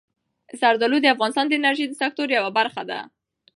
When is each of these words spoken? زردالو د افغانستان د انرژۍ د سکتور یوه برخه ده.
زردالو 0.61 0.97
د 1.01 1.05
افغانستان 1.15 1.45
د 1.47 1.53
انرژۍ 1.59 1.85
د 1.87 1.93
سکتور 2.01 2.27
یوه 2.37 2.51
برخه 2.59 2.81
ده. 2.89 2.99